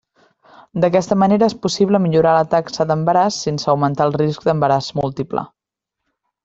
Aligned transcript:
D'aquesta 0.85 1.17
manera 1.23 1.49
és 1.51 1.55
possible 1.65 2.01
millorar 2.07 2.33
la 2.39 2.47
taxa 2.55 2.89
d'embaràs 2.93 3.39
sense 3.49 3.69
augmentar 3.77 4.09
el 4.11 4.19
risc 4.23 4.49
d'embaràs 4.51 4.93
múltiple. 5.03 5.49